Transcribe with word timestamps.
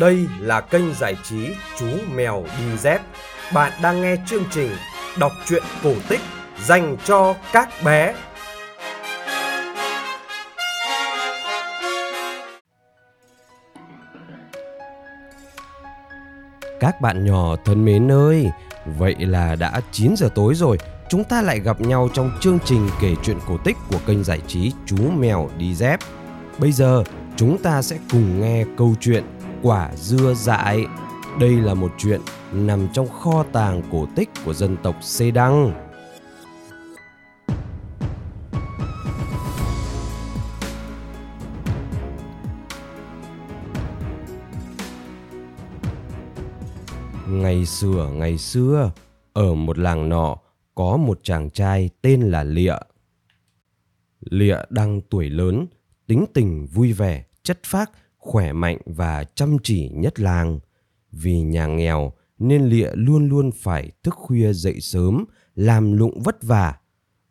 Đây 0.00 0.26
là 0.40 0.60
kênh 0.60 0.94
giải 0.94 1.16
trí 1.24 1.50
Chú 1.78 1.86
Mèo 2.14 2.44
Đi 2.58 2.76
Dép. 2.78 3.00
Bạn 3.52 3.72
đang 3.82 4.02
nghe 4.02 4.16
chương 4.26 4.44
trình 4.50 4.70
đọc 5.18 5.32
truyện 5.46 5.62
cổ 5.82 5.92
tích 6.08 6.20
dành 6.64 6.96
cho 7.04 7.34
các 7.52 7.68
bé. 7.84 8.14
Các 16.80 17.00
bạn 17.00 17.26
nhỏ 17.26 17.56
thân 17.64 17.84
mến 17.84 18.12
ơi, 18.12 18.50
vậy 18.86 19.14
là 19.18 19.54
đã 19.54 19.80
9 19.92 20.14
giờ 20.16 20.28
tối 20.34 20.54
rồi, 20.54 20.78
chúng 21.08 21.24
ta 21.24 21.42
lại 21.42 21.60
gặp 21.60 21.80
nhau 21.80 22.08
trong 22.14 22.30
chương 22.40 22.58
trình 22.64 22.88
kể 23.00 23.14
chuyện 23.22 23.38
cổ 23.48 23.58
tích 23.64 23.76
của 23.90 23.98
kênh 24.06 24.24
giải 24.24 24.40
trí 24.46 24.72
Chú 24.86 24.96
Mèo 25.18 25.50
Đi 25.58 25.74
Dép. 25.74 26.00
Bây 26.58 26.72
giờ, 26.72 27.04
chúng 27.36 27.62
ta 27.62 27.82
sẽ 27.82 27.98
cùng 28.12 28.40
nghe 28.40 28.64
câu 28.76 28.94
chuyện 29.00 29.24
quả 29.64 29.90
dưa 29.96 30.34
dại. 30.34 30.86
Đây 31.40 31.50
là 31.50 31.74
một 31.74 31.92
chuyện 31.98 32.20
nằm 32.52 32.88
trong 32.92 33.08
kho 33.08 33.44
tàng 33.52 33.82
cổ 33.92 34.06
tích 34.16 34.28
của 34.44 34.54
dân 34.54 34.76
tộc 34.82 34.96
Xê 35.02 35.30
Đăng. 35.30 35.72
Ngày 47.28 47.66
xưa, 47.66 48.10
ngày 48.14 48.38
xưa, 48.38 48.90
ở 49.32 49.54
một 49.54 49.78
làng 49.78 50.08
nọ 50.08 50.36
có 50.74 50.96
một 50.96 51.20
chàng 51.22 51.50
trai 51.50 51.90
tên 52.02 52.20
là 52.20 52.44
Lịa. 52.44 52.76
Lịa 54.20 54.56
đang 54.70 55.00
tuổi 55.00 55.30
lớn, 55.30 55.66
tính 56.06 56.24
tình 56.34 56.66
vui 56.66 56.92
vẻ, 56.92 57.24
chất 57.42 57.60
phác 57.64 57.90
khỏe 58.24 58.52
mạnh 58.52 58.78
và 58.86 59.24
chăm 59.34 59.56
chỉ 59.62 59.88
nhất 59.88 60.20
làng. 60.20 60.60
Vì 61.12 61.40
nhà 61.40 61.66
nghèo 61.66 62.12
nên 62.38 62.64
Lịa 62.64 62.90
luôn 62.94 63.28
luôn 63.28 63.50
phải 63.52 63.90
thức 64.02 64.14
khuya 64.14 64.52
dậy 64.52 64.80
sớm, 64.80 65.24
làm 65.54 65.92
lụng 65.92 66.22
vất 66.22 66.42
vả. 66.42 66.74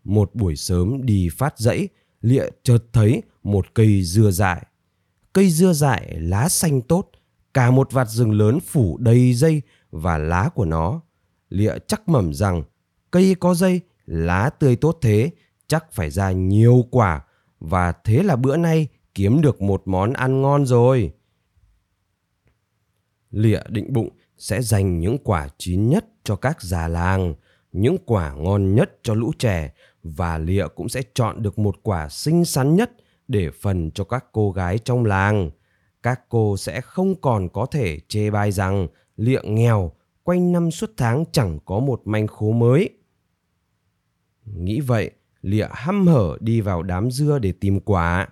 Một 0.04 0.36
buổi 0.36 0.56
sớm 0.56 1.06
đi 1.06 1.30
phát 1.30 1.60
dãy, 1.60 1.88
Lịa 2.22 2.46
chợt 2.64 2.84
thấy 2.94 3.24
một 3.44 3.74
cây 3.74 4.04
dưa 4.04 4.32
dại. 4.32 4.66
Cây 5.34 5.50
dưa 5.50 5.74
dại 5.74 6.16
lá 6.20 6.50
xanh 6.50 6.82
tốt, 6.82 7.12
cả 7.54 7.72
một 7.72 7.92
vạt 7.92 8.10
rừng 8.10 8.32
lớn 8.32 8.60
phủ 8.60 8.98
đầy 8.98 9.34
dây 9.34 9.62
và 9.92 10.18
lá 10.18 10.50
của 10.56 10.66
nó. 10.66 11.02
Lịa 11.50 11.74
chắc 11.88 12.10
mẩm 12.10 12.34
rằng 12.34 12.64
cây 13.12 13.36
có 13.40 13.54
dây, 13.54 13.82
lá 14.06 14.50
tươi 14.50 14.76
tốt 14.76 14.98
thế, 15.02 15.32
chắc 15.68 15.92
phải 15.92 16.10
ra 16.10 16.32
nhiều 16.32 16.86
quả 16.92 17.22
và 17.60 17.92
thế 17.92 18.24
là 18.24 18.36
bữa 18.36 18.58
nay 18.58 18.88
kiếm 19.16 19.42
được 19.42 19.62
một 19.62 19.82
món 19.86 20.14
ăn 20.14 20.42
ngon 20.42 20.66
rồi. 20.66 21.14
Lịa 23.32 23.60
định 23.70 23.94
bụng 23.94 24.10
sẽ 24.38 24.62
dành 24.62 25.00
những 25.00 25.18
quả 25.24 25.48
chín 25.58 25.90
nhất 25.90 26.06
cho 26.24 26.36
các 26.36 26.62
già 26.62 26.88
làng, 26.88 27.36
những 27.72 27.98
quả 28.06 28.34
ngon 28.34 28.76
nhất 28.76 29.00
cho 29.04 29.14
lũ 29.14 29.32
trẻ 29.40 29.74
và 30.04 30.38
Lịa 30.38 30.68
cũng 30.76 30.90
sẽ 30.90 31.02
chọn 31.14 31.44
được 31.44 31.60
một 31.60 31.76
quả 31.84 32.10
xinh 32.10 32.46
xắn 32.46 32.76
nhất 32.76 32.92
để 33.28 33.50
phần 33.62 33.92
cho 33.92 34.04
các 34.04 34.26
cô 34.32 34.52
gái 34.52 34.78
trong 34.78 35.06
làng. 35.06 35.52
Các 36.04 36.22
cô 36.30 36.58
sẽ 36.58 36.82
không 36.82 37.22
còn 37.22 37.50
có 37.50 37.66
thể 37.66 38.00
chê 38.08 38.30
bai 38.30 38.52
rằng 38.52 38.88
Lịa 39.18 39.42
nghèo, 39.44 39.92
quanh 40.24 40.52
năm 40.52 40.72
suốt 40.72 40.92
tháng 40.98 41.24
chẳng 41.32 41.60
có 41.66 41.80
một 41.80 42.02
manh 42.06 42.28
khố 42.28 42.52
mới. 42.52 42.90
Nghĩ 44.46 44.80
vậy, 44.80 45.12
Lịa 45.42 45.68
hăm 45.72 46.08
hở 46.08 46.38
đi 46.40 46.62
vào 46.62 46.84
đám 46.84 47.12
dưa 47.12 47.40
để 47.40 47.52
tìm 47.52 47.80
quả 47.80 48.28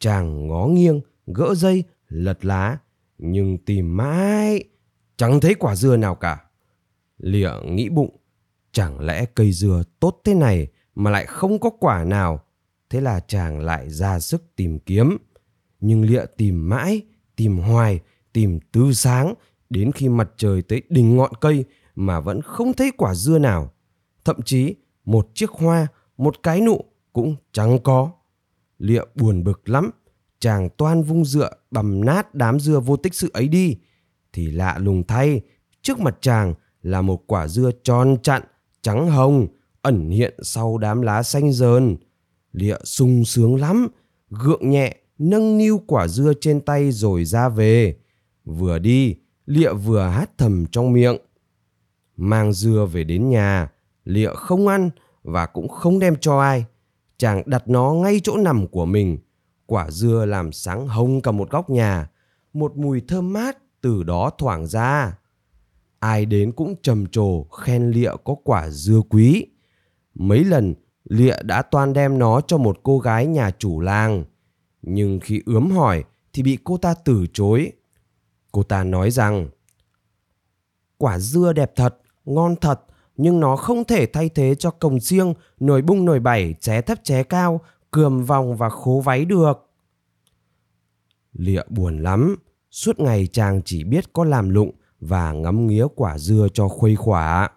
chàng 0.00 0.48
ngó 0.48 0.66
nghiêng, 0.66 1.00
gỡ 1.26 1.54
dây, 1.54 1.84
lật 2.08 2.44
lá, 2.44 2.78
nhưng 3.18 3.58
tìm 3.58 3.96
mãi 3.96 4.64
chẳng 5.16 5.40
thấy 5.40 5.54
quả 5.54 5.76
dưa 5.76 5.96
nào 5.96 6.14
cả. 6.14 6.44
Lịa 7.18 7.50
nghĩ 7.64 7.88
bụng, 7.88 8.16
chẳng 8.72 9.00
lẽ 9.00 9.24
cây 9.24 9.52
dưa 9.52 9.82
tốt 10.00 10.20
thế 10.24 10.34
này 10.34 10.68
mà 10.94 11.10
lại 11.10 11.26
không 11.26 11.58
có 11.58 11.70
quả 11.70 12.04
nào? 12.04 12.40
Thế 12.90 13.00
là 13.00 13.20
chàng 13.20 13.60
lại 13.60 13.90
ra 13.90 14.20
sức 14.20 14.56
tìm 14.56 14.78
kiếm. 14.78 15.16
Nhưng 15.80 16.04
lịa 16.04 16.24
tìm 16.36 16.68
mãi, 16.68 17.02
tìm 17.36 17.58
hoài, 17.58 18.00
tìm 18.32 18.58
từ 18.72 18.92
sáng, 18.92 19.34
đến 19.70 19.92
khi 19.92 20.08
mặt 20.08 20.30
trời 20.36 20.62
tới 20.62 20.82
đỉnh 20.88 21.16
ngọn 21.16 21.32
cây 21.40 21.64
mà 21.94 22.20
vẫn 22.20 22.42
không 22.42 22.72
thấy 22.72 22.90
quả 22.96 23.14
dưa 23.14 23.38
nào. 23.38 23.72
Thậm 24.24 24.42
chí 24.44 24.74
một 25.04 25.28
chiếc 25.34 25.50
hoa, 25.50 25.86
một 26.16 26.42
cái 26.42 26.60
nụ 26.60 26.84
cũng 27.12 27.36
chẳng 27.52 27.78
có. 27.82 28.12
Lịa 28.80 29.02
buồn 29.14 29.44
bực 29.44 29.68
lắm, 29.68 29.90
chàng 30.38 30.68
toan 30.76 31.02
vung 31.02 31.24
dựa 31.24 31.50
bầm 31.70 32.04
nát 32.04 32.34
đám 32.34 32.60
dưa 32.60 32.80
vô 32.80 32.96
tích 32.96 33.14
sự 33.14 33.30
ấy 33.32 33.48
đi. 33.48 33.76
Thì 34.32 34.50
lạ 34.50 34.78
lùng 34.78 35.02
thay, 35.06 35.40
trước 35.82 36.00
mặt 36.00 36.18
chàng 36.20 36.54
là 36.82 37.02
một 37.02 37.26
quả 37.26 37.48
dưa 37.48 37.70
tròn 37.82 38.16
chặn, 38.22 38.42
trắng 38.82 39.10
hồng, 39.10 39.46
ẩn 39.82 40.10
hiện 40.10 40.34
sau 40.42 40.78
đám 40.78 41.02
lá 41.02 41.22
xanh 41.22 41.52
dờn. 41.52 41.96
Lịa 42.52 42.76
sung 42.84 43.24
sướng 43.24 43.56
lắm, 43.56 43.88
gượng 44.30 44.70
nhẹ, 44.70 44.96
nâng 45.18 45.58
niu 45.58 45.82
quả 45.86 46.08
dưa 46.08 46.32
trên 46.40 46.60
tay 46.60 46.92
rồi 46.92 47.24
ra 47.24 47.48
về. 47.48 47.96
Vừa 48.44 48.78
đi, 48.78 49.16
Lịa 49.46 49.72
vừa 49.72 50.02
hát 50.02 50.30
thầm 50.38 50.66
trong 50.66 50.92
miệng. 50.92 51.16
Mang 52.16 52.52
dưa 52.52 52.86
về 52.92 53.04
đến 53.04 53.30
nhà, 53.30 53.70
Lịa 54.04 54.34
không 54.34 54.66
ăn 54.66 54.90
và 55.22 55.46
cũng 55.46 55.68
không 55.68 55.98
đem 55.98 56.16
cho 56.16 56.40
ai 56.40 56.64
chàng 57.20 57.42
đặt 57.46 57.68
nó 57.68 57.92
ngay 57.92 58.20
chỗ 58.22 58.36
nằm 58.36 58.66
của 58.66 58.86
mình. 58.86 59.18
Quả 59.66 59.90
dưa 59.90 60.24
làm 60.24 60.52
sáng 60.52 60.88
hồng 60.88 61.20
cả 61.20 61.30
một 61.30 61.50
góc 61.50 61.70
nhà, 61.70 62.10
một 62.52 62.76
mùi 62.76 63.00
thơm 63.08 63.32
mát 63.32 63.58
từ 63.80 64.02
đó 64.02 64.30
thoảng 64.38 64.66
ra. 64.66 65.18
Ai 65.98 66.26
đến 66.26 66.52
cũng 66.52 66.74
trầm 66.82 67.06
trồ 67.06 67.44
khen 67.44 67.90
Lịa 67.90 68.10
có 68.24 68.34
quả 68.44 68.68
dưa 68.70 69.00
quý. 69.10 69.46
Mấy 70.14 70.44
lần 70.44 70.74
Lịa 71.04 71.36
đã 71.42 71.62
toan 71.62 71.92
đem 71.92 72.18
nó 72.18 72.40
cho 72.40 72.58
một 72.58 72.78
cô 72.82 72.98
gái 72.98 73.26
nhà 73.26 73.50
chủ 73.58 73.80
làng. 73.80 74.24
Nhưng 74.82 75.20
khi 75.20 75.42
ướm 75.46 75.70
hỏi 75.70 76.04
thì 76.32 76.42
bị 76.42 76.58
cô 76.64 76.76
ta 76.76 76.94
từ 77.04 77.26
chối. 77.32 77.72
Cô 78.52 78.62
ta 78.62 78.84
nói 78.84 79.10
rằng 79.10 79.48
Quả 80.98 81.18
dưa 81.18 81.52
đẹp 81.52 81.72
thật, 81.76 81.98
ngon 82.24 82.56
thật, 82.56 82.80
nhưng 83.22 83.40
nó 83.40 83.56
không 83.56 83.84
thể 83.84 84.06
thay 84.06 84.28
thế 84.28 84.54
cho 84.54 84.70
cồng 84.70 85.00
riêng, 85.00 85.34
nồi 85.60 85.82
bung 85.82 86.04
nồi 86.04 86.20
bảy, 86.20 86.54
ché 86.60 86.80
thấp 86.80 86.98
ché 87.04 87.22
cao, 87.22 87.60
cườm 87.90 88.24
vòng 88.24 88.56
và 88.56 88.68
khố 88.68 89.00
váy 89.00 89.24
được. 89.24 89.70
Lịa 91.32 91.62
buồn 91.68 92.02
lắm, 92.02 92.36
suốt 92.70 93.00
ngày 93.00 93.26
chàng 93.26 93.60
chỉ 93.64 93.84
biết 93.84 94.12
có 94.12 94.24
làm 94.24 94.50
lụng 94.50 94.70
và 95.00 95.32
ngắm 95.32 95.66
nghía 95.66 95.86
quả 95.94 96.18
dưa 96.18 96.46
cho 96.54 96.68
khuây 96.68 96.96
khỏa. 96.96 97.50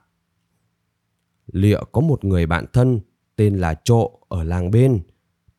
Lịa 1.52 1.80
có 1.92 2.02
một 2.02 2.24
người 2.24 2.46
bạn 2.46 2.66
thân 2.74 3.00
tên 3.36 3.58
là 3.58 3.74
Trộ 3.84 4.12
ở 4.30 4.44
làng 4.44 4.72
bên. 4.72 5.02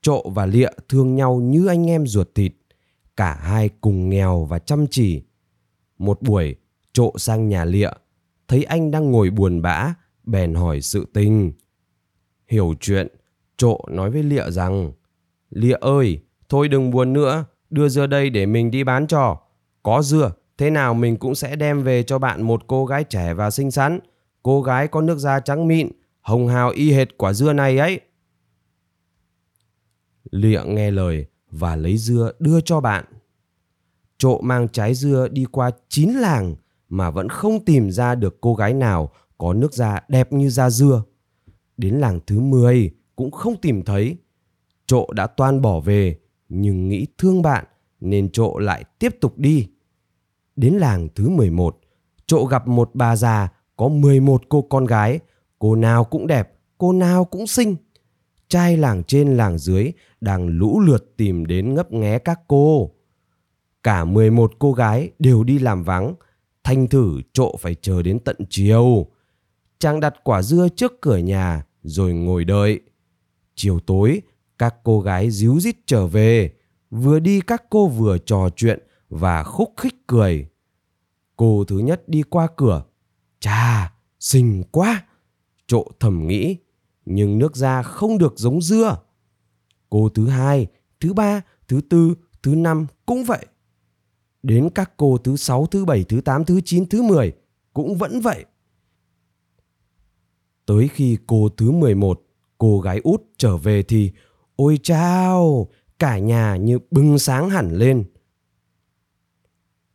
Trộ 0.02 0.30
và 0.30 0.46
Lịa 0.46 0.70
thương 0.88 1.14
nhau 1.14 1.36
như 1.36 1.66
anh 1.66 1.90
em 1.90 2.06
ruột 2.06 2.34
thịt. 2.34 2.52
Cả 3.16 3.34
hai 3.34 3.68
cùng 3.80 4.10
nghèo 4.10 4.44
và 4.44 4.58
chăm 4.58 4.86
chỉ. 4.90 5.22
Một 5.98 6.22
buổi, 6.22 6.56
Trộ 6.92 7.12
sang 7.16 7.48
nhà 7.48 7.64
Lịa 7.64 7.90
thấy 8.48 8.64
anh 8.64 8.90
đang 8.90 9.10
ngồi 9.10 9.30
buồn 9.30 9.62
bã, 9.62 9.94
bèn 10.24 10.54
hỏi 10.54 10.80
sự 10.80 11.06
tình. 11.12 11.52
Hiểu 12.48 12.74
chuyện, 12.80 13.08
trộ 13.56 13.80
nói 13.90 14.10
với 14.10 14.22
Lịa 14.22 14.50
rằng, 14.50 14.92
Lịa 15.50 15.76
ơi, 15.80 16.20
thôi 16.48 16.68
đừng 16.68 16.90
buồn 16.90 17.12
nữa, 17.12 17.44
đưa 17.70 17.88
dưa 17.88 18.06
đây 18.06 18.30
để 18.30 18.46
mình 18.46 18.70
đi 18.70 18.84
bán 18.84 19.06
cho. 19.06 19.40
Có 19.82 20.02
dưa, 20.02 20.32
thế 20.58 20.70
nào 20.70 20.94
mình 20.94 21.16
cũng 21.16 21.34
sẽ 21.34 21.56
đem 21.56 21.82
về 21.82 22.02
cho 22.02 22.18
bạn 22.18 22.42
một 22.42 22.66
cô 22.66 22.86
gái 22.86 23.04
trẻ 23.04 23.34
và 23.34 23.50
xinh 23.50 23.70
xắn. 23.70 24.00
Cô 24.42 24.62
gái 24.62 24.88
có 24.88 25.00
nước 25.00 25.18
da 25.18 25.40
trắng 25.40 25.68
mịn, 25.68 25.90
hồng 26.20 26.48
hào 26.48 26.70
y 26.70 26.92
hệt 26.92 27.08
quả 27.16 27.32
dưa 27.32 27.52
này 27.52 27.78
ấy. 27.78 28.00
Lịa 30.30 30.60
nghe 30.66 30.90
lời 30.90 31.26
và 31.50 31.76
lấy 31.76 31.96
dưa 31.96 32.32
đưa 32.38 32.60
cho 32.60 32.80
bạn. 32.80 33.04
Trộ 34.18 34.40
mang 34.40 34.68
trái 34.68 34.94
dưa 34.94 35.28
đi 35.28 35.44
qua 35.52 35.70
chín 35.88 36.10
làng 36.10 36.54
mà 36.88 37.10
vẫn 37.10 37.28
không 37.28 37.64
tìm 37.64 37.90
ra 37.90 38.14
được 38.14 38.40
cô 38.40 38.54
gái 38.54 38.74
nào 38.74 39.10
có 39.38 39.52
nước 39.52 39.74
da 39.74 40.00
đẹp 40.08 40.32
như 40.32 40.50
da 40.50 40.70
dưa. 40.70 41.02
Đến 41.76 41.94
làng 41.94 42.20
thứ 42.26 42.40
10 42.40 42.90
cũng 43.16 43.30
không 43.30 43.56
tìm 43.56 43.82
thấy. 43.82 44.16
Trộ 44.86 45.12
đã 45.12 45.26
toan 45.26 45.60
bỏ 45.60 45.80
về 45.80 46.18
nhưng 46.48 46.88
nghĩ 46.88 47.06
thương 47.18 47.42
bạn 47.42 47.64
nên 48.00 48.32
Trộ 48.32 48.58
lại 48.58 48.84
tiếp 48.98 49.16
tục 49.20 49.38
đi. 49.38 49.68
Đến 50.56 50.74
làng 50.74 51.08
thứ 51.14 51.28
11, 51.28 51.80
Trộ 52.26 52.44
gặp 52.44 52.68
một 52.68 52.90
bà 52.94 53.16
già 53.16 53.48
có 53.76 53.88
11 53.88 54.42
cô 54.48 54.62
con 54.62 54.84
gái, 54.84 55.20
cô 55.58 55.74
nào 55.74 56.04
cũng 56.04 56.26
đẹp, 56.26 56.52
cô 56.78 56.92
nào 56.92 57.24
cũng 57.24 57.46
xinh. 57.46 57.76
Trai 58.48 58.76
làng 58.76 59.02
trên 59.04 59.36
làng 59.36 59.58
dưới 59.58 59.92
đang 60.20 60.48
lũ 60.48 60.80
lượt 60.80 61.16
tìm 61.16 61.46
đến 61.46 61.74
ngấp 61.74 61.92
nghé 61.92 62.18
các 62.18 62.40
cô. 62.48 62.90
Cả 63.82 64.04
11 64.04 64.52
cô 64.58 64.72
gái 64.72 65.10
đều 65.18 65.44
đi 65.44 65.58
làm 65.58 65.82
vắng, 65.84 66.14
Thanh 66.64 66.88
thử 66.88 67.20
trộ 67.32 67.56
phải 67.56 67.74
chờ 67.74 68.02
đến 68.02 68.18
tận 68.18 68.36
chiều. 68.50 69.06
Chàng 69.78 70.00
đặt 70.00 70.14
quả 70.24 70.42
dưa 70.42 70.68
trước 70.76 71.00
cửa 71.00 71.16
nhà 71.16 71.66
rồi 71.82 72.12
ngồi 72.12 72.44
đợi. 72.44 72.80
Chiều 73.54 73.80
tối, 73.80 74.22
các 74.58 74.74
cô 74.84 75.00
gái 75.00 75.30
díu 75.30 75.60
dít 75.60 75.76
trở 75.86 76.06
về. 76.06 76.52
Vừa 76.90 77.18
đi 77.18 77.40
các 77.40 77.64
cô 77.70 77.88
vừa 77.88 78.18
trò 78.18 78.48
chuyện 78.56 78.78
và 79.08 79.42
khúc 79.42 79.72
khích 79.76 79.94
cười. 80.06 80.48
Cô 81.36 81.64
thứ 81.64 81.78
nhất 81.78 82.08
đi 82.08 82.22
qua 82.22 82.48
cửa. 82.56 82.84
Chà, 83.40 83.92
xinh 84.20 84.62
quá. 84.70 85.04
Trộ 85.66 85.86
thầm 86.00 86.26
nghĩ, 86.26 86.56
nhưng 87.04 87.38
nước 87.38 87.56
da 87.56 87.82
không 87.82 88.18
được 88.18 88.34
giống 88.36 88.62
dưa. 88.62 88.98
Cô 89.90 90.08
thứ 90.08 90.26
hai, 90.26 90.66
thứ 91.00 91.12
ba, 91.12 91.42
thứ 91.68 91.80
tư, 91.90 92.14
thứ 92.42 92.54
năm 92.54 92.86
cũng 93.06 93.24
vậy. 93.24 93.46
Đến 94.44 94.70
các 94.74 94.92
cô 94.96 95.18
thứ 95.18 95.36
sáu, 95.36 95.66
thứ 95.66 95.84
bảy, 95.84 96.04
thứ 96.04 96.20
tám, 96.20 96.44
thứ 96.44 96.60
chín, 96.64 96.86
thứ 96.86 97.02
mười 97.02 97.32
cũng 97.72 97.94
vẫn 97.96 98.20
vậy. 98.20 98.44
Tới 100.66 100.88
khi 100.88 101.18
cô 101.26 101.48
thứ 101.48 101.70
11, 101.70 102.22
cô 102.58 102.80
gái 102.80 103.00
út 103.04 103.22
trở 103.36 103.56
về 103.56 103.82
thì 103.82 104.10
ôi 104.56 104.78
chao, 104.82 105.68
cả 105.98 106.18
nhà 106.18 106.56
như 106.56 106.78
bừng 106.90 107.18
sáng 107.18 107.50
hẳn 107.50 107.70
lên. 107.72 108.04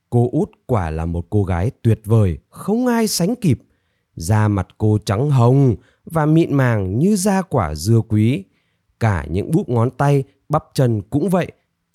Cô 0.09 0.29
út 0.31 0.51
quả 0.65 0.89
là 0.89 1.05
một 1.05 1.25
cô 1.29 1.43
gái 1.43 1.71
tuyệt 1.81 2.01
vời, 2.05 2.37
không 2.49 2.87
ai 2.87 3.07
sánh 3.07 3.35
kịp. 3.35 3.59
Da 4.15 4.47
mặt 4.47 4.67
cô 4.77 4.97
trắng 5.05 5.29
hồng 5.29 5.75
và 6.05 6.25
mịn 6.25 6.55
màng 6.55 6.99
như 6.99 7.15
da 7.15 7.41
quả 7.41 7.75
dưa 7.75 8.01
quý. 8.09 8.43
Cả 8.99 9.25
những 9.29 9.51
búp 9.51 9.69
ngón 9.69 9.89
tay, 9.91 10.23
bắp 10.49 10.63
chân 10.73 11.01
cũng 11.01 11.29
vậy, 11.29 11.51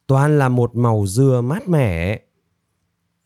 toàn 0.07 0.39
là 0.39 0.49
một 0.49 0.77
màu 0.77 1.07
dưa 1.07 1.41
mát 1.41 1.69
mẻ. 1.69 2.21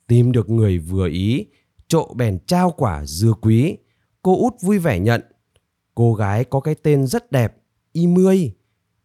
Tìm 0.08 0.32
được 0.32 0.50
người 0.50 0.78
vừa 0.78 1.08
ý, 1.08 1.46
trộ 1.88 2.14
bèn 2.14 2.38
trao 2.46 2.70
quả 2.70 3.04
dưa 3.04 3.32
quý. 3.40 3.76
Cô 4.22 4.38
út 4.38 4.54
vui 4.60 4.78
vẻ 4.78 4.98
nhận. 4.98 5.22
Cô 5.94 6.14
gái 6.14 6.44
có 6.44 6.60
cái 6.60 6.74
tên 6.74 7.06
rất 7.06 7.32
đẹp, 7.32 7.56
Y 7.92 8.06
Mươi. 8.06 8.54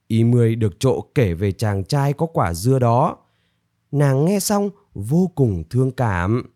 Y 0.07 0.23
Mươi 0.23 0.55
được 0.55 0.79
trộ 0.79 1.01
kể 1.15 1.33
về 1.33 1.51
chàng 1.51 1.83
trai 1.83 2.13
có 2.13 2.25
quả 2.25 2.53
dưa 2.53 2.79
đó. 2.79 3.17
Nàng 3.91 4.25
nghe 4.25 4.39
xong 4.39 4.69
vô 4.94 5.31
cùng 5.35 5.63
thương 5.69 5.91
cảm. 5.91 6.53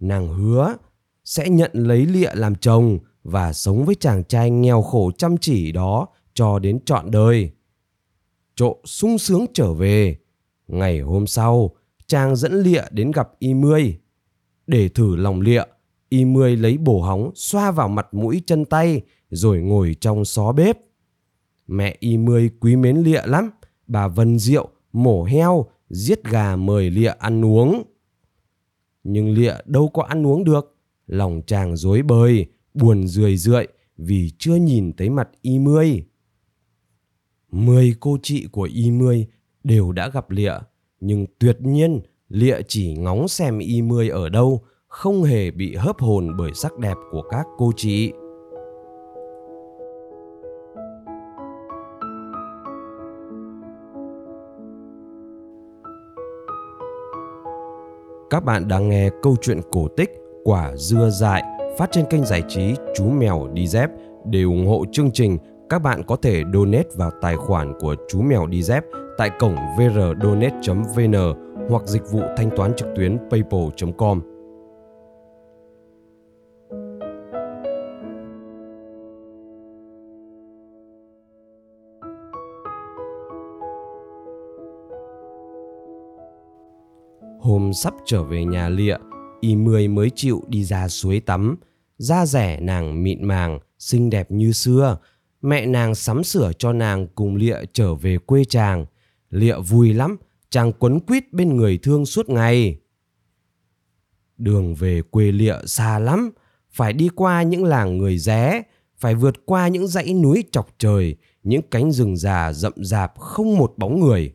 Nàng 0.00 0.28
hứa 0.28 0.76
sẽ 1.24 1.48
nhận 1.48 1.70
lấy 1.74 2.06
lịa 2.06 2.30
làm 2.34 2.54
chồng 2.54 2.98
và 3.24 3.52
sống 3.52 3.84
với 3.84 3.94
chàng 3.94 4.24
trai 4.24 4.50
nghèo 4.50 4.82
khổ 4.82 5.10
chăm 5.18 5.36
chỉ 5.36 5.72
đó 5.72 6.08
cho 6.34 6.58
đến 6.58 6.84
trọn 6.84 7.10
đời. 7.10 7.50
Trộ 8.54 8.76
sung 8.84 9.18
sướng 9.18 9.46
trở 9.54 9.72
về. 9.72 10.16
Ngày 10.68 11.00
hôm 11.00 11.26
sau, 11.26 11.70
chàng 12.10 12.36
dẫn 12.36 12.62
lịa 12.62 12.82
đến 12.90 13.10
gặp 13.10 13.30
y 13.38 13.54
mươi. 13.54 13.98
Để 14.66 14.88
thử 14.88 15.16
lòng 15.16 15.40
lịa, 15.40 15.62
y 16.08 16.24
mươi 16.24 16.56
lấy 16.56 16.78
bổ 16.78 17.02
hóng 17.02 17.30
xoa 17.34 17.70
vào 17.70 17.88
mặt 17.88 18.14
mũi 18.14 18.42
chân 18.46 18.64
tay 18.64 19.02
rồi 19.30 19.60
ngồi 19.60 19.96
trong 20.00 20.24
xó 20.24 20.52
bếp. 20.52 20.78
Mẹ 21.66 21.96
y 22.00 22.16
mươi 22.16 22.50
quý 22.60 22.76
mến 22.76 22.96
lịa 22.96 23.22
lắm, 23.24 23.50
bà 23.86 24.08
vân 24.08 24.38
rượu, 24.38 24.68
mổ 24.92 25.24
heo, 25.24 25.66
giết 25.90 26.24
gà 26.24 26.56
mời 26.56 26.90
lịa 26.90 27.12
ăn 27.18 27.44
uống. 27.44 27.82
Nhưng 29.04 29.30
lịa 29.34 29.54
đâu 29.64 29.88
có 29.88 30.02
ăn 30.02 30.26
uống 30.26 30.44
được, 30.44 30.76
lòng 31.06 31.42
chàng 31.46 31.76
dối 31.76 32.02
bời, 32.02 32.46
buồn 32.74 33.06
rười 33.06 33.36
rượi 33.36 33.66
vì 33.96 34.30
chưa 34.38 34.54
nhìn 34.54 34.92
thấy 34.96 35.10
mặt 35.10 35.28
y 35.42 35.58
mươi. 35.58 36.04
Mười 37.50 37.94
cô 38.00 38.18
chị 38.22 38.46
của 38.52 38.68
y 38.74 38.90
mươi 38.90 39.26
đều 39.64 39.92
đã 39.92 40.08
gặp 40.08 40.30
lịa, 40.30 40.54
nhưng 41.00 41.26
tuyệt 41.38 41.56
nhiên 41.60 42.00
lịa 42.28 42.56
chỉ 42.68 42.94
ngóng 42.98 43.28
xem 43.28 43.58
y 43.58 43.82
mươi 43.82 44.08
ở 44.08 44.28
đâu, 44.28 44.60
không 44.88 45.22
hề 45.22 45.50
bị 45.50 45.74
hớp 45.74 45.98
hồn 45.98 46.36
bởi 46.38 46.50
sắc 46.54 46.78
đẹp 46.78 46.96
của 47.10 47.22
các 47.22 47.46
cô 47.58 47.72
chị. 47.76 48.12
Các 58.30 58.44
bạn 58.44 58.68
đang 58.68 58.88
nghe 58.88 59.10
câu 59.22 59.36
chuyện 59.42 59.60
cổ 59.70 59.88
tích 59.96 60.10
Quả 60.44 60.76
dưa 60.76 61.10
dại 61.10 61.42
phát 61.78 61.88
trên 61.92 62.04
kênh 62.10 62.24
giải 62.24 62.42
trí 62.48 62.74
Chú 62.94 63.04
Mèo 63.04 63.48
Đi 63.52 63.66
Dép. 63.66 63.90
Để 64.24 64.42
ủng 64.42 64.66
hộ 64.66 64.84
chương 64.92 65.10
trình, 65.10 65.38
các 65.68 65.78
bạn 65.78 66.02
có 66.06 66.16
thể 66.16 66.42
donate 66.54 66.88
vào 66.96 67.10
tài 67.20 67.36
khoản 67.36 67.72
của 67.80 67.96
Chú 68.08 68.20
Mèo 68.22 68.46
Đi 68.46 68.62
Dép 68.62 68.84
tại 69.20 69.30
cổng 69.38 69.56
vrdonate.vn 69.76 71.14
hoặc 71.68 71.82
dịch 71.86 72.02
vụ 72.10 72.20
thanh 72.36 72.50
toán 72.56 72.72
trực 72.76 72.88
tuyến 72.96 73.18
paypal.com. 73.30 74.20
Hôm 87.40 87.72
sắp 87.72 87.94
trở 88.04 88.22
về 88.22 88.44
nhà 88.44 88.68
lịa, 88.68 88.96
y 89.40 89.56
mười 89.56 89.88
mới 89.88 90.10
chịu 90.14 90.42
đi 90.48 90.64
ra 90.64 90.88
suối 90.88 91.20
tắm. 91.20 91.56
Da 91.98 92.26
rẻ 92.26 92.60
nàng 92.60 93.02
mịn 93.02 93.24
màng, 93.24 93.58
xinh 93.78 94.10
đẹp 94.10 94.30
như 94.30 94.52
xưa. 94.52 94.98
Mẹ 95.42 95.66
nàng 95.66 95.94
sắm 95.94 96.24
sửa 96.24 96.52
cho 96.58 96.72
nàng 96.72 97.06
cùng 97.14 97.36
lịa 97.36 97.56
trở 97.72 97.94
về 97.94 98.18
quê 98.18 98.44
chàng. 98.44 98.86
Lịa 99.30 99.58
vui 99.58 99.94
lắm, 99.94 100.16
chàng 100.50 100.72
quấn 100.72 101.00
quýt 101.00 101.32
bên 101.32 101.56
người 101.56 101.78
thương 101.78 102.06
suốt 102.06 102.28
ngày. 102.28 102.78
Đường 104.38 104.74
về 104.74 105.02
quê 105.10 105.32
lịa 105.32 105.56
xa 105.66 105.98
lắm, 105.98 106.30
phải 106.70 106.92
đi 106.92 107.08
qua 107.14 107.42
những 107.42 107.64
làng 107.64 107.98
người 107.98 108.18
ré, 108.18 108.62
phải 108.98 109.14
vượt 109.14 109.46
qua 109.46 109.68
những 109.68 109.86
dãy 109.86 110.14
núi 110.14 110.44
chọc 110.52 110.74
trời, 110.78 111.16
những 111.42 111.62
cánh 111.70 111.92
rừng 111.92 112.16
già 112.16 112.52
rậm 112.52 112.72
rạp 112.76 113.18
không 113.18 113.56
một 113.56 113.74
bóng 113.76 114.00
người. 114.00 114.32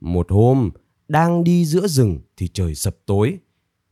Một 0.00 0.30
hôm, 0.30 0.70
đang 1.08 1.44
đi 1.44 1.64
giữa 1.64 1.86
rừng 1.86 2.20
thì 2.36 2.48
trời 2.48 2.74
sập 2.74 2.96
tối. 3.06 3.38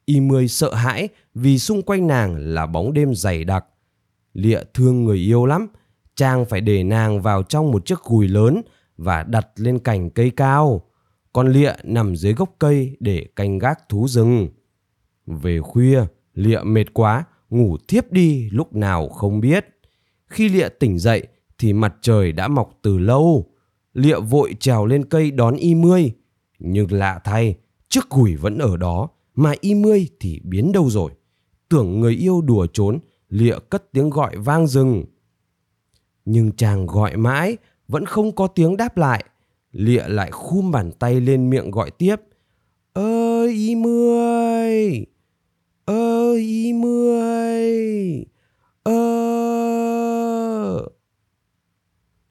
Y 0.05 0.21
mười 0.21 0.49
sợ 0.49 0.75
hãi 0.75 1.09
vì 1.35 1.59
xung 1.59 1.83
quanh 1.83 2.07
nàng 2.07 2.37
là 2.37 2.67
bóng 2.67 2.93
đêm 2.93 3.15
dày 3.15 3.45
đặc. 3.45 3.65
Lịa 4.33 4.61
thương 4.75 5.05
người 5.05 5.19
yêu 5.19 5.47
lắm, 5.47 5.67
chàng 6.15 6.45
phải 6.45 6.61
để 6.61 6.83
nàng 6.83 7.23
vào 7.23 7.43
trong 7.43 7.71
một 7.71 7.87
chiếc 7.87 7.99
gùi 8.05 8.29
lớn 8.29 8.63
và 9.01 9.23
đặt 9.23 9.47
lên 9.57 9.79
cành 9.79 10.11
cây 10.11 10.31
cao. 10.31 10.83
Con 11.33 11.53
Lịa 11.53 11.73
nằm 11.85 12.17
dưới 12.17 12.33
gốc 12.33 12.55
cây 12.59 12.97
để 13.01 13.27
canh 13.37 13.59
gác 13.59 13.89
thú 13.89 14.09
rừng. 14.09 14.49
Về 15.27 15.61
khuya, 15.61 16.01
Lịa 16.35 16.61
mệt 16.65 16.95
quá, 16.95 17.25
ngủ 17.51 17.77
thiếp 17.89 18.13
đi 18.13 18.51
lúc 18.51 18.75
nào 18.75 19.09
không 19.09 19.41
biết. 19.41 19.67
Khi 20.27 20.49
Lịa 20.49 20.69
tỉnh 20.69 20.99
dậy 20.99 21.27
thì 21.59 21.73
mặt 21.73 21.95
trời 22.01 22.33
đã 22.33 22.49
mọc 22.49 22.79
từ 22.83 22.99
lâu. 22.99 23.47
Lịa 23.95 24.21
vội 24.21 24.55
trèo 24.61 24.87
lên 24.87 25.05
cây 25.05 25.31
đón 25.31 25.57
y 25.57 25.75
mươi 25.75 26.13
nhưng 26.61 26.93
lạ 26.93 27.21
thay, 27.25 27.55
chiếc 27.89 28.11
gùi 28.11 28.37
vẫn 28.37 28.59
ở 28.59 28.77
đó, 28.77 29.09
mà 29.35 29.55
y 29.61 29.75
mươi 29.75 30.09
thì 30.21 30.41
biến 30.45 30.73
đâu 30.73 30.91
rồi. 30.91 31.13
Tưởng 31.69 32.01
người 32.01 32.15
yêu 32.15 32.41
đùa 32.41 32.67
trốn, 32.73 32.99
lịa 33.29 33.59
cất 33.71 33.93
tiếng 33.93 34.11
gọi 34.11 34.37
vang 34.37 34.67
rừng. 34.67 35.05
Nhưng 36.25 36.53
chàng 36.53 36.87
gọi 36.87 37.17
mãi, 37.17 37.57
vẫn 37.91 38.07
không 38.07 38.35
có 38.35 38.47
tiếng 38.47 38.77
đáp 38.77 38.97
lại. 38.97 39.25
Lịa 39.73 40.09
lại 40.09 40.31
khum 40.31 40.71
bàn 40.71 40.93
tay 40.99 41.21
lên 41.21 41.51
miệng 41.51 41.71
gọi 41.71 41.91
tiếp. 41.91 42.17
Ơi 42.93 43.53
y 43.53 43.75
mươi! 43.75 45.07
Ơi 45.85 46.41
y 46.41 46.73
mươi! 46.73 48.25
Ơ! 48.83 49.01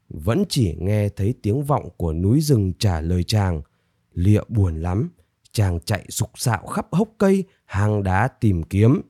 Vẫn 0.09 0.43
chỉ 0.49 0.75
nghe 0.79 1.09
thấy 1.09 1.33
tiếng 1.41 1.63
vọng 1.63 1.89
của 1.97 2.13
núi 2.13 2.41
rừng 2.41 2.73
trả 2.79 3.01
lời 3.01 3.23
chàng 3.23 3.61
Lịa 4.13 4.41
buồn 4.47 4.81
lắm, 4.81 5.09
chàng 5.51 5.79
chạy 5.85 6.05
sục 6.09 6.31
sạo 6.35 6.67
khắp 6.67 6.87
hốc 6.91 7.09
cây, 7.17 7.43
hang 7.65 8.03
đá 8.03 8.27
tìm 8.27 8.63
kiếm. 8.63 9.01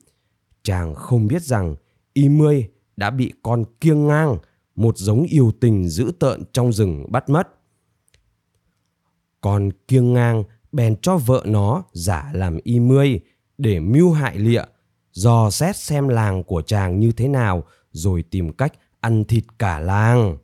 Chàng 0.64 0.96
không 0.96 1.28
biết 1.28 1.42
rằng 1.42 1.76
y 2.14 2.30
mươi 2.30 2.70
đã 2.98 3.10
bị 3.10 3.34
con 3.44 3.64
kiêng 3.82 4.08
ngang, 4.08 4.38
một 4.80 4.98
giống 4.98 5.24
yêu 5.24 5.52
tình 5.60 5.90
dữ 5.90 6.12
tợn 6.20 6.44
trong 6.54 6.74
rừng 6.74 7.06
bắt 7.10 7.30
mất. 7.30 7.48
còn 9.42 9.70
kiêng 9.88 10.14
ngang 10.14 10.44
bèn 10.72 10.96
cho 11.02 11.18
vợ 11.18 11.44
nó 11.46 11.84
giả 11.94 12.32
làm 12.34 12.58
y 12.64 12.80
mươi 12.80 13.20
để 13.58 13.80
mưu 13.80 14.12
hại 14.12 14.38
lịa, 14.38 14.64
dò 15.12 15.50
xét 15.50 15.76
xem 15.76 16.08
làng 16.08 16.44
của 16.44 16.62
chàng 16.62 17.00
như 17.00 17.12
thế 17.12 17.28
nào 17.28 17.64
rồi 17.92 18.24
tìm 18.24 18.54
cách 18.54 18.74
ăn 19.00 19.24
thịt 19.24 19.44
cả 19.60 19.80
làng. 19.80 20.38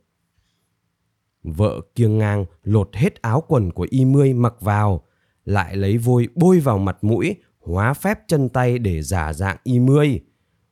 Vợ 1.42 1.80
kiêng 1.94 2.18
ngang 2.18 2.44
lột 2.62 2.90
hết 2.92 3.22
áo 3.22 3.42
quần 3.48 3.70
của 3.70 3.86
y 3.90 4.04
mươi 4.04 4.34
mặc 4.34 4.54
vào, 4.60 5.04
lại 5.44 5.76
lấy 5.76 5.98
vôi 5.98 6.28
bôi 6.34 6.60
vào 6.60 6.78
mặt 6.78 7.04
mũi, 7.04 7.36
hóa 7.58 7.94
phép 7.94 8.18
chân 8.28 8.48
tay 8.48 8.78
để 8.78 9.02
giả 9.02 9.32
dạng 9.32 9.56
y 9.62 9.78
mươi. 9.78 10.20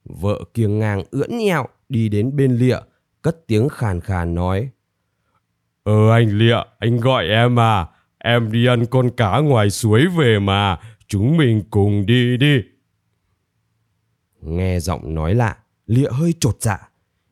Vợ 0.04 0.40
kiêng 0.54 0.78
ngang 0.78 1.02
ưỡn 1.10 1.38
nhẹo 1.38 1.66
đi 1.88 2.08
đến 2.08 2.36
bên 2.36 2.56
lịa, 2.56 2.78
cất 3.24 3.46
tiếng 3.46 3.68
khàn 3.68 4.00
khàn 4.00 4.34
nói. 4.34 4.70
Ờ 5.84 6.10
anh 6.10 6.38
lịa, 6.38 6.56
anh 6.78 6.96
gọi 6.96 7.24
em 7.26 7.58
à, 7.58 7.86
em 8.18 8.52
đi 8.52 8.66
ăn 8.66 8.86
con 8.86 9.10
cá 9.16 9.38
ngoài 9.38 9.70
suối 9.70 10.06
về 10.18 10.38
mà, 10.38 10.78
chúng 11.06 11.36
mình 11.36 11.62
cùng 11.70 12.06
đi 12.06 12.36
đi. 12.36 12.60
Nghe 14.40 14.80
giọng 14.80 15.14
nói 15.14 15.34
lạ, 15.34 15.56
lịa 15.86 16.10
hơi 16.10 16.34
trột 16.40 16.56
dạ, 16.60 16.88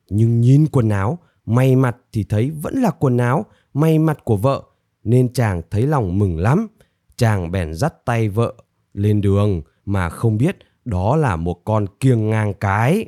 nhưng 0.09 0.41
nhìn 0.41 0.67
quần 0.71 0.89
áo 0.89 1.19
may 1.45 1.75
mặt 1.75 1.97
thì 2.11 2.23
thấy 2.23 2.51
vẫn 2.61 2.75
là 2.75 2.91
quần 2.91 3.17
áo 3.17 3.45
may 3.73 3.99
mặt 3.99 4.17
của 4.23 4.37
vợ 4.37 4.63
nên 5.03 5.33
chàng 5.33 5.61
thấy 5.71 5.87
lòng 5.87 6.19
mừng 6.19 6.39
lắm 6.39 6.67
chàng 7.15 7.51
bèn 7.51 7.73
dắt 7.73 8.05
tay 8.05 8.29
vợ 8.29 8.53
lên 8.93 9.21
đường 9.21 9.61
mà 9.85 10.09
không 10.09 10.37
biết 10.37 10.57
đó 10.85 11.15
là 11.15 11.35
một 11.35 11.61
con 11.65 11.85
kiêng 11.99 12.29
ngang 12.29 12.53
cái. 12.53 13.05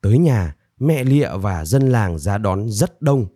Tới 0.00 0.18
nhà, 0.18 0.54
mẹ 0.80 1.04
lịa 1.04 1.28
và 1.36 1.64
dân 1.64 1.88
làng 1.88 2.18
ra 2.18 2.38
đón 2.38 2.68
rất 2.68 3.02
đông. 3.02 3.26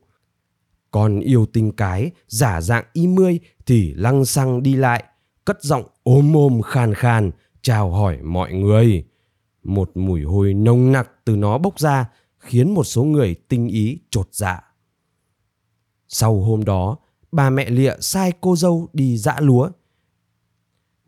Còn 0.91 1.21
yêu 1.21 1.47
tinh 1.53 1.73
cái 1.73 2.11
giả 2.27 2.61
dạng 2.61 2.85
y 2.93 3.07
mươi 3.07 3.41
thì 3.67 3.95
lăng 3.95 4.25
xăng 4.25 4.63
đi 4.63 4.77
lại, 4.77 5.05
cất 5.45 5.63
giọng 5.63 5.85
ôm 6.03 6.33
ôm 6.37 6.63
khan 6.63 6.95
khan, 6.95 7.31
chào 7.63 7.91
hỏi 7.91 8.19
mọi 8.23 8.53
người. 8.53 9.05
Một 9.63 9.91
mùi 9.95 10.23
hôi 10.23 10.55
nồng 10.55 10.93
nặc 10.93 11.11
từ 11.25 11.37
nó 11.37 11.59
bốc 11.59 11.79
ra 11.79 12.11
khiến 12.39 12.75
một 12.75 12.85
số 12.85 13.05
người 13.05 13.35
tinh 13.49 13.69
ý 13.69 13.99
trột 14.11 14.29
dạ. 14.33 14.61
Sau 16.09 16.41
hôm 16.41 16.65
đó, 16.65 16.97
bà 17.33 17.51
mẹ 17.51 17.71
lịa 17.71 17.95
sai 18.01 18.33
cô 18.41 18.57
dâu 18.57 18.89
đi 18.93 19.17
dã 19.17 19.37
lúa. 19.41 19.71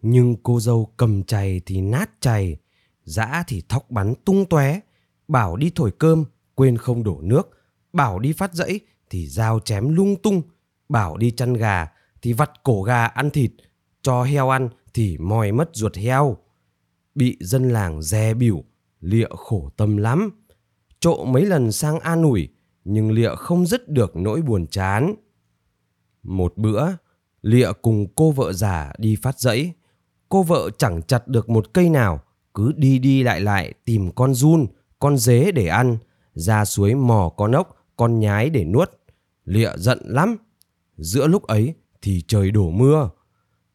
Nhưng 0.03 0.37
cô 0.43 0.61
dâu 0.61 0.93
cầm 0.97 1.23
chày 1.25 1.61
thì 1.67 1.81
nát 1.81 2.11
chày, 2.21 2.57
dã 3.05 3.45
thì 3.49 3.63
thóc 3.69 3.91
bắn 3.91 4.15
tung 4.25 4.47
tóe, 4.47 4.81
bảo 5.29 5.57
đi 5.57 5.71
thổi 5.75 5.91
cơm, 5.99 6.25
quên 6.55 6.77
không 6.77 7.03
đổ 7.03 7.21
nước, 7.23 7.51
bảo 7.93 8.19
đi 8.19 8.33
phát 8.33 8.55
dãy 8.55 8.81
thì 9.11 9.27
dao 9.29 9.61
chém 9.61 9.95
lung 9.95 10.17
tung, 10.23 10.43
bảo 10.89 11.17
đi 11.17 11.31
chăn 11.31 11.55
gà 11.55 11.89
thì 12.23 12.33
vặt 12.33 12.51
cổ 12.63 12.83
gà 12.83 13.07
ăn 13.07 13.31
thịt, 13.31 13.53
cho 14.03 14.23
heo 14.23 14.49
ăn 14.51 14.69
thì 14.95 15.19
mòi 15.19 15.53
mất 15.53 15.71
ruột 15.73 15.97
heo. 15.97 16.37
Bị 17.15 17.37
dân 17.41 17.69
làng 17.73 18.03
dè 18.03 18.35
biểu, 18.35 18.65
lịa 19.01 19.29
khổ 19.37 19.71
tâm 19.77 19.97
lắm. 19.97 20.31
Trộ 21.01 21.25
mấy 21.25 21.47
lần 21.47 21.73
sang 21.73 22.01
an 22.01 22.23
ủi, 22.23 22.49
nhưng 22.85 23.13
lịa 23.13 23.35
không 23.35 23.67
dứt 23.67 23.89
được 23.89 24.17
nỗi 24.17 24.43
buồn 24.43 24.67
chán. 24.67 25.15
Một 26.23 26.57
bữa, 26.57 26.87
lịa 27.43 27.73
cùng 27.83 28.07
cô 28.17 28.31
vợ 28.31 28.53
già 28.53 28.93
đi 28.99 29.17
phát 29.23 29.41
dãy. 29.41 29.73
Cô 30.29 30.43
vợ 30.43 30.71
chẳng 30.79 31.03
chặt 31.03 31.29
được 31.29 31.49
một 31.49 31.75
cây 31.75 31.89
nào, 31.89 32.21
cứ 32.55 32.73
đi 32.77 32.99
đi 32.99 33.23
lại 33.23 33.41
lại 33.41 33.73
tìm 33.85 34.11
con 34.13 34.35
run, 34.35 34.67
con 34.99 35.17
dế 35.17 35.53
để 35.53 35.67
ăn, 35.67 35.99
ra 36.35 36.65
suối 36.65 36.95
mò 36.95 37.29
con 37.37 37.53
ốc, 37.53 37.77
con 37.97 38.21
nhái 38.21 38.51
để 38.51 38.65
nuốt. 38.65 38.91
Lịa 39.45 39.71
giận 39.77 39.99
lắm. 40.03 40.37
Giữa 40.97 41.27
lúc 41.27 41.43
ấy 41.43 41.75
thì 42.03 42.23
trời 42.29 42.51
đổ 42.51 42.71
mưa. 42.71 43.11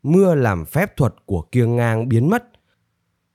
Mưa 0.04 0.36
làm 0.36 0.66
phép 0.66 0.98
thuật 0.98 1.16
của 1.26 1.42
kiêng 1.42 1.76
ngang 1.76 2.10
biến 2.10 2.30
mất. 2.30 2.44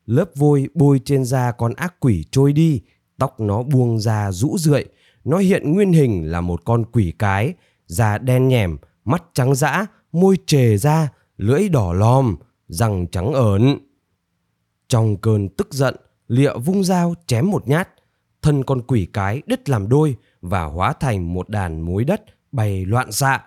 Lớp 0.07 0.31
vôi 0.35 0.69
bôi 0.75 1.00
trên 1.05 1.25
da 1.25 1.52
con 1.52 1.75
ác 1.75 1.95
quỷ 2.00 2.25
trôi 2.31 2.52
đi, 2.52 2.81
tóc 3.19 3.40
nó 3.40 3.62
buông 3.62 4.00
ra 4.00 4.33
rũ 4.33 4.57
rượi. 4.59 4.85
Nó 5.25 5.38
hiện 5.38 5.73
nguyên 5.73 5.93
hình 5.93 6.31
là 6.31 6.40
một 6.40 6.64
con 6.64 6.85
quỷ 6.93 7.12
cái, 7.19 7.55
da 7.87 8.19
đen 8.19 8.49
nhèm, 8.49 8.76
mắt 9.05 9.23
trắng 9.35 9.55
dã, 9.55 9.87
môi 10.12 10.38
trề 10.47 10.76
ra, 10.76 11.09
lưỡi 11.37 11.69
đỏ 11.69 11.93
lòm, 11.93 12.37
răng 12.69 13.07
trắng 13.07 13.33
ớn. 13.33 13.78
Trong 14.88 15.16
cơn 15.16 15.49
tức 15.49 15.75
giận, 15.75 15.97
Lịa 16.28 16.52
vung 16.64 16.85
dao 16.85 17.14
chém 17.26 17.50
một 17.50 17.68
nhát, 17.68 17.88
thân 18.42 18.64
con 18.64 18.83
quỷ 18.83 19.06
cái 19.12 19.42
đứt 19.47 19.68
làm 19.68 19.88
đôi 19.88 20.16
và 20.40 20.64
hóa 20.64 20.92
thành 20.92 21.35
một 21.35 21.49
đàn 21.49 21.80
mối 21.80 22.04
đất 22.04 22.23
bay 22.52 22.85
loạn 22.85 23.12
xạ. 23.12 23.42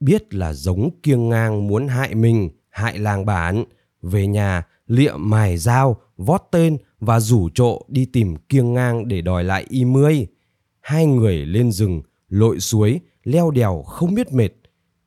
Biết 0.00 0.34
là 0.34 0.52
giống 0.52 0.90
kiêng 1.02 1.28
ngang 1.28 1.66
muốn 1.68 1.88
hại 1.88 2.14
mình, 2.14 2.50
hại 2.70 2.98
làng 2.98 3.26
bản, 3.26 3.64
về 4.02 4.26
nhà 4.26 4.66
Lịa 4.86 5.12
mài 5.16 5.56
dao, 5.56 5.96
vót 6.16 6.42
tên 6.50 6.78
và 7.00 7.20
rủ 7.20 7.48
trộ 7.54 7.82
đi 7.88 8.04
tìm 8.04 8.36
kiêng 8.36 8.74
ngang 8.74 9.08
để 9.08 9.20
đòi 9.20 9.44
lại 9.44 9.66
y 9.68 9.84
mươi. 9.84 10.26
Hai 10.80 11.06
người 11.06 11.46
lên 11.46 11.72
rừng, 11.72 12.02
lội 12.28 12.60
suối, 12.60 13.00
leo 13.24 13.50
đèo 13.50 13.82
không 13.82 14.14
biết 14.14 14.32
mệt. 14.32 14.50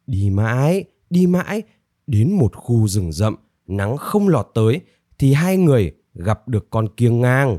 Đi 0.07 0.29
mãi, 0.29 0.83
đi 1.09 1.27
mãi, 1.27 1.61
đến 2.07 2.31
một 2.31 2.55
khu 2.55 2.87
rừng 2.87 3.11
rậm, 3.11 3.35
nắng 3.67 3.97
không 3.97 4.27
lọt 4.27 4.47
tới, 4.53 4.81
thì 5.17 5.33
hai 5.33 5.57
người 5.57 5.91
gặp 6.15 6.47
được 6.47 6.69
con 6.69 6.87
kiêng 6.87 7.21
ngang. 7.21 7.57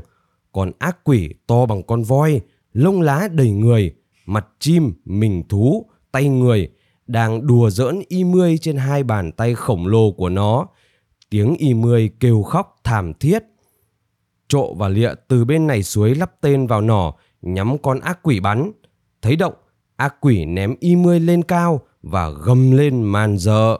Con 0.51 0.71
ác 0.79 0.97
quỷ 1.03 1.33
to 1.47 1.65
bằng 1.65 1.83
con 1.83 2.03
voi, 2.03 2.41
lông 2.73 3.01
lá 3.01 3.27
đầy 3.31 3.51
người, 3.51 3.95
mặt 4.25 4.47
chim, 4.59 4.93
mình 5.05 5.43
thú, 5.49 5.85
tay 6.11 6.29
người, 6.29 6.69
đang 7.07 7.47
đùa 7.47 7.69
giỡn 7.69 8.01
y 8.07 8.23
mươi 8.23 8.57
trên 8.57 8.77
hai 8.77 9.03
bàn 9.03 9.31
tay 9.31 9.55
khổng 9.55 9.87
lồ 9.87 10.11
của 10.11 10.29
nó. 10.29 10.67
Tiếng 11.29 11.55
y 11.55 11.73
mươi 11.73 12.09
kêu 12.19 12.43
khóc 12.43 12.75
thảm 12.83 13.13
thiết. 13.13 13.43
Trộ 14.47 14.73
và 14.73 14.89
lịa 14.89 15.11
từ 15.27 15.45
bên 15.45 15.67
này 15.67 15.83
suối 15.83 16.15
lắp 16.15 16.31
tên 16.41 16.67
vào 16.67 16.81
nỏ, 16.81 17.13
nhắm 17.41 17.77
con 17.77 17.99
ác 17.99 18.19
quỷ 18.23 18.39
bắn. 18.39 18.71
Thấy 19.21 19.35
động, 19.35 19.53
ác 19.95 20.15
quỷ 20.21 20.45
ném 20.45 20.75
y 20.79 20.95
mươi 20.95 21.19
lên 21.19 21.43
cao 21.43 21.81
và 22.01 22.29
gầm 22.29 22.71
lên 22.71 23.03
màn 23.03 23.37
dợ. 23.37 23.77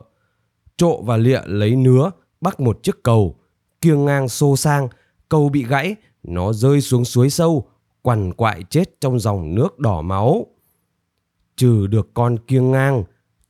Trộ 0.78 1.02
và 1.02 1.18
lịa 1.18 1.42
lấy 1.46 1.76
nứa, 1.76 2.12
bắt 2.42 2.60
một 2.60 2.84
chiếc 2.84 3.04
cầu, 3.04 3.37
kiêng 3.82 4.06
ngang 4.06 4.30
xô 4.30 4.56
sang, 4.56 4.88
câu 5.30 5.50
bị 5.50 5.66
gãy, 5.66 5.96
nó 6.24 6.54
rơi 6.54 6.82
xuống 6.82 7.06
suối 7.06 7.30
sâu, 7.30 7.68
quằn 8.02 8.34
quại 8.34 8.64
chết 8.70 9.02
trong 9.02 9.20
dòng 9.20 9.56
nước 9.56 9.80
đỏ 9.80 10.02
máu. 10.02 10.48
Trừ 11.56 11.88
được 11.88 12.14
con 12.14 12.38
kiêng 12.48 12.72
ngang, 12.72 13.04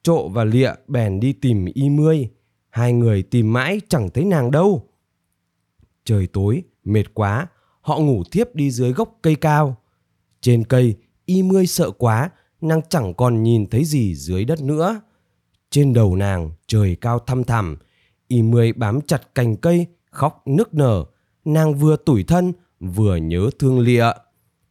trộ 0.04 0.30
và 0.30 0.44
lịa 0.44 0.72
bèn 0.88 1.20
đi 1.20 1.34
tìm 1.34 1.66
y 1.74 1.90
mươi. 1.90 2.30
Hai 2.70 2.94
người 2.94 3.24
tìm 3.24 3.54
mãi 3.54 3.82
chẳng 3.90 4.10
thấy 4.10 4.26
nàng 4.26 4.52
đâu. 4.52 4.90
Trời 6.06 6.28
tối, 6.28 6.64
mệt 6.84 7.04
quá, 7.14 7.48
họ 7.82 8.00
ngủ 8.00 8.24
thiếp 8.32 8.56
đi 8.56 8.72
dưới 8.72 8.94
gốc 8.94 9.20
cây 9.22 9.36
cao. 9.36 9.78
Trên 10.42 10.64
cây, 10.64 10.96
y 11.26 11.44
mươi 11.44 11.68
sợ 11.68 11.92
quá, 11.92 12.30
nàng 12.62 12.82
chẳng 12.90 13.14
còn 13.14 13.44
nhìn 13.44 13.66
thấy 13.66 13.86
gì 13.86 14.16
dưới 14.16 14.46
đất 14.46 14.62
nữa. 14.62 15.02
Trên 15.70 15.94
đầu 15.94 16.16
nàng, 16.16 16.52
trời 16.68 16.98
cao 17.02 17.20
thăm 17.20 17.44
thẳm, 17.44 17.78
y 18.28 18.42
mươi 18.42 18.74
bám 18.74 19.02
chặt 19.02 19.36
cành 19.36 19.56
cây, 19.56 19.88
khóc 20.18 20.42
nức 20.46 20.74
nở. 20.74 21.06
Nàng 21.46 21.74
vừa 21.76 21.96
tủi 21.96 22.24
thân, 22.24 22.54
vừa 22.80 23.16
nhớ 23.16 23.50
thương 23.60 23.80
lịa. 23.80 24.06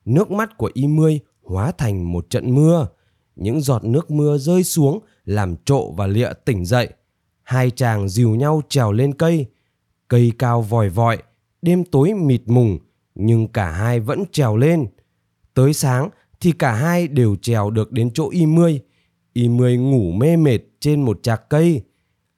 Nước 0.04 0.30
mắt 0.30 0.56
của 0.58 0.70
y 0.74 0.86
mươi 0.86 1.20
hóa 1.42 1.72
thành 1.72 2.12
một 2.12 2.30
trận 2.30 2.54
mưa. 2.54 2.88
Những 3.36 3.60
giọt 3.60 3.84
nước 3.84 4.10
mưa 4.10 4.38
rơi 4.38 4.64
xuống 4.64 5.00
làm 5.24 5.56
trộ 5.64 5.90
và 5.90 6.06
lịa 6.06 6.32
tỉnh 6.44 6.64
dậy. 6.64 6.88
Hai 7.42 7.70
chàng 7.70 8.08
dìu 8.08 8.34
nhau 8.34 8.62
trèo 8.68 8.92
lên 8.92 9.14
cây. 9.14 9.46
Cây 10.08 10.32
cao 10.38 10.62
vòi 10.62 10.88
vọi, 10.88 11.18
đêm 11.62 11.84
tối 11.84 12.14
mịt 12.14 12.42
mùng, 12.46 12.78
nhưng 13.14 13.48
cả 13.48 13.70
hai 13.70 14.00
vẫn 14.00 14.24
trèo 14.32 14.56
lên. 14.56 14.86
Tới 15.54 15.74
sáng 15.74 16.08
thì 16.40 16.52
cả 16.52 16.72
hai 16.72 17.08
đều 17.08 17.36
trèo 17.42 17.70
được 17.70 17.92
đến 17.92 18.10
chỗ 18.14 18.28
y 18.30 18.46
mươi. 18.46 18.80
Y 19.32 19.48
mươi 19.48 19.76
ngủ 19.76 20.12
mê 20.12 20.36
mệt 20.36 20.58
trên 20.80 21.02
một 21.02 21.22
chạc 21.22 21.48
cây. 21.48 21.82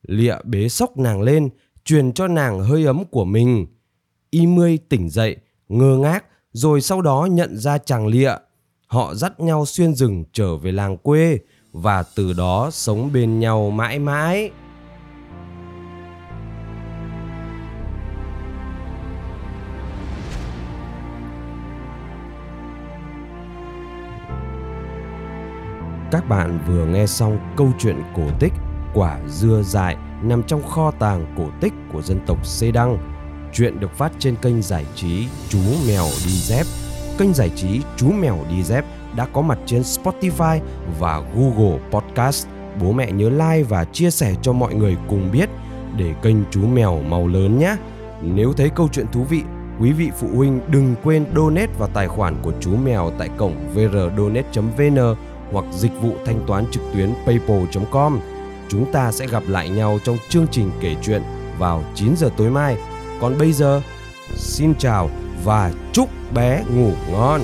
Lịa 0.03 0.37
bế 0.45 0.69
sóc 0.69 0.99
nàng 0.99 1.23
lên, 1.23 1.49
truyền 1.89 2.13
cho 2.13 2.29
nàng 2.29 2.61
hơi 2.61 2.85
ấm 2.85 3.05
của 3.05 3.25
mình. 3.25 3.67
Y 4.31 4.47
mươi 4.47 4.79
tỉnh 4.89 5.11
dậy, 5.11 5.37
ngơ 5.69 5.97
ngác, 5.97 6.25
rồi 6.53 6.81
sau 6.81 7.03
đó 7.03 7.29
nhận 7.31 7.57
ra 7.57 7.79
chàng 7.79 8.07
lịa. 8.07 8.33
Họ 8.87 9.15
dắt 9.15 9.41
nhau 9.41 9.67
xuyên 9.67 9.95
rừng 9.95 10.25
trở 10.33 10.57
về 10.57 10.73
làng 10.73 10.97
quê 10.97 11.39
và 11.73 12.05
từ 12.15 12.33
đó 12.33 12.71
sống 12.73 13.13
bên 13.13 13.41
nhau 13.41 13.71
mãi 13.71 13.99
mãi. 13.99 14.51
Các 26.11 26.29
bạn 26.29 26.59
vừa 26.67 26.87
nghe 26.87 27.07
xong 27.07 27.39
câu 27.57 27.69
chuyện 27.79 28.03
cổ 28.17 28.23
tích 28.41 28.53
Quả 28.95 29.21
dưa 29.29 29.63
dại 29.63 29.97
nằm 30.23 30.43
trong 30.43 30.63
kho 30.63 30.91
tàng 30.91 31.35
cổ 31.39 31.45
tích 31.61 31.73
của 31.93 32.03
dân 32.03 32.21
tộc 32.27 32.47
Xê 32.47 32.71
Đăng. 32.71 32.99
Chuyện 33.53 33.81
được 33.81 33.93
phát 33.93 34.13
trên 34.19 34.37
kênh 34.37 34.63
giải 34.63 34.87
trí 34.95 35.27
Chú 35.49 35.59
Mèo 35.89 36.05
Đi 36.27 36.33
Dép. 36.33 36.67
Kênh 37.19 37.35
giải 37.35 37.51
trí 37.57 37.81
Chú 37.97 38.13
Mèo 38.13 38.39
Đi 38.51 38.63
Dép 38.63 38.85
đã 39.17 39.27
có 39.33 39.43
mặt 39.43 39.59
trên 39.67 39.83
Spotify 39.83 40.61
và 40.99 41.23
Google 41.35 41.79
Podcast. 41.91 42.47
Bố 42.81 42.93
mẹ 42.93 43.13
nhớ 43.13 43.29
like 43.31 43.63
và 43.69 43.85
chia 43.85 44.11
sẻ 44.11 44.35
cho 44.43 44.53
mọi 44.53 44.75
người 44.75 44.97
cùng 45.09 45.31
biết 45.33 45.49
để 45.97 46.15
kênh 46.23 46.37
Chú 46.51 46.67
Mèo 46.67 47.03
màu 47.03 47.27
lớn 47.29 47.59
nhé. 47.59 47.77
Nếu 48.23 48.53
thấy 48.53 48.71
câu 48.71 48.89
chuyện 48.93 49.07
thú 49.13 49.25
vị, 49.25 49.43
quý 49.81 49.93
vị 49.93 50.11
phụ 50.19 50.29
huynh 50.35 50.61
đừng 50.69 50.95
quên 51.05 51.27
donate 51.37 51.73
vào 51.79 51.89
tài 51.95 52.09
khoản 52.09 52.37
của 52.43 52.53
chú 52.61 52.77
mèo 52.77 53.13
tại 53.19 53.29
cổng 53.37 53.55
vrdonate.vn 53.75 55.17
hoặc 55.53 55.65
dịch 55.73 55.93
vụ 56.01 56.13
thanh 56.27 56.41
toán 56.47 56.65
trực 56.71 56.83
tuyến 56.95 57.13
paypal.com. 57.27 58.19
Chúng 58.69 58.93
ta 58.93 59.13
sẽ 59.13 59.27
gặp 59.27 59.43
lại 59.49 59.69
nhau 59.69 59.99
trong 60.05 60.17
chương 60.29 60.47
trình 60.51 60.71
kể 60.81 60.97
chuyện 61.03 61.23
vào 61.59 61.85
9 61.95 62.17
giờ 62.17 62.31
tối 62.37 62.51
mai. 62.51 62.77
Còn 63.21 63.39
bây 63.39 63.53
giờ, 63.53 63.83
xin 64.37 64.75
chào 64.79 65.11
và 65.45 65.73
chúc 65.93 66.09
bé 66.35 66.65
ngủ 66.75 66.93
ngon. 67.13 67.41